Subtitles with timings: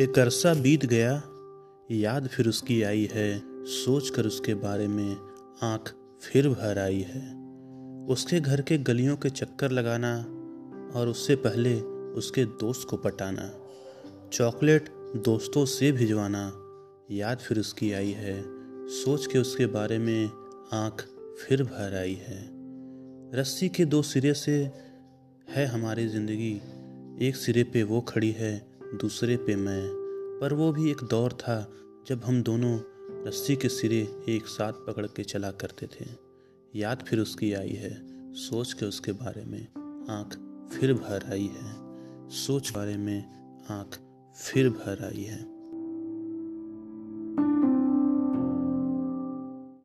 [0.00, 1.10] एक अरसा बीत गया,
[1.90, 5.16] याद फिर उसकी आई है सोच कर उसके बारे में
[5.62, 5.92] आँख
[6.22, 7.20] फिर भर आई है।
[8.06, 10.14] उसके घर के गलियों के चक्कर लगाना
[10.94, 11.80] और उससे पहले
[12.14, 13.50] उसके दोस्त को पटाना,
[14.32, 16.52] चॉकलेट दोस्तों से भिजवाना,
[17.10, 18.42] याद फिर उसकी आई है,
[18.88, 20.30] सोच के उसके बारे में
[20.72, 21.04] आँख
[21.42, 22.40] फिर भर आई है।
[23.34, 24.58] रस्सी के दो सिरे से
[25.48, 26.60] है हमारी ज़िंदगी,
[27.26, 29.90] एक सिरे पे वो खड़ी है दूसरे पे मैं।
[30.40, 31.72] पर वो भी एक दौर था
[32.06, 32.80] जब हम दोनों
[33.26, 36.06] रस्सी के सिरे एक साथ पकड़ के चला करते थे।
[36.76, 38.00] याद फिर उसकी आई है,
[38.34, 39.66] सोच के उसके बारे में
[40.10, 40.28] आँख
[40.72, 41.76] फिर भर आई है।
[42.30, 43.24] सोच बारे में
[43.70, 43.98] आँख
[44.36, 45.59] फिर भर आई है।